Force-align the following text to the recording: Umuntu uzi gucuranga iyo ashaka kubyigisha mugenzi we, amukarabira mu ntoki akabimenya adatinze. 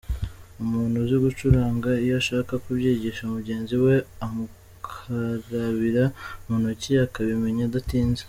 Umuntu 0.63 0.95
uzi 1.03 1.17
gucuranga 1.25 1.89
iyo 2.03 2.15
ashaka 2.21 2.53
kubyigisha 2.63 3.23
mugenzi 3.35 3.75
we, 3.85 3.95
amukarabira 4.25 6.05
mu 6.45 6.55
ntoki 6.61 6.91
akabimenya 7.07 7.63
adatinze. 7.69 8.19